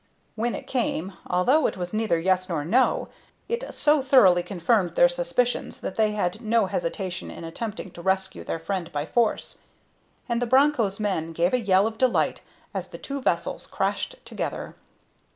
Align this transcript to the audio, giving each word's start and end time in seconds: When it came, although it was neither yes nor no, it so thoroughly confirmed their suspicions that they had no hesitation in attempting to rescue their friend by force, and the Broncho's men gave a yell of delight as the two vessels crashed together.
When 0.33 0.55
it 0.55 0.65
came, 0.65 1.13
although 1.27 1.67
it 1.67 1.77
was 1.77 1.93
neither 1.93 2.17
yes 2.17 2.49
nor 2.49 2.65
no, 2.65 3.09
it 3.47 3.71
so 3.71 4.01
thoroughly 4.01 4.41
confirmed 4.41 4.95
their 4.95 5.07
suspicions 5.07 5.79
that 5.81 5.95
they 5.95 6.13
had 6.13 6.41
no 6.41 6.65
hesitation 6.65 7.29
in 7.29 7.43
attempting 7.43 7.91
to 7.91 8.01
rescue 8.01 8.43
their 8.43 8.57
friend 8.57 8.91
by 8.91 9.05
force, 9.05 9.61
and 10.27 10.41
the 10.41 10.47
Broncho's 10.47 10.99
men 10.99 11.33
gave 11.33 11.53
a 11.53 11.59
yell 11.59 11.85
of 11.85 11.99
delight 11.99 12.41
as 12.73 12.87
the 12.87 12.97
two 12.97 13.21
vessels 13.21 13.67
crashed 13.67 14.15
together. 14.25 14.75